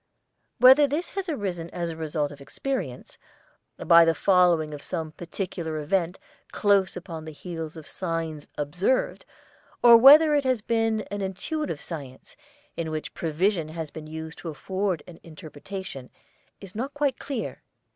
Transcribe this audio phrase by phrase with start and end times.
[0.57, 3.19] Whether this has arisen as the result of experience,
[3.77, 6.17] by the following of some particular event
[6.51, 9.25] close upon the heels of signs observed,
[9.83, 12.35] or whether it has been an intuitive science,
[12.75, 16.09] in which provision has been used to afford an interpretation,
[16.59, 17.61] is not quite clear.